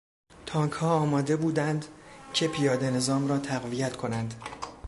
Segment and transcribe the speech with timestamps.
[0.45, 1.85] تانکها آماده بودند
[2.33, 4.33] که پیادهنظام را تقویت کنند.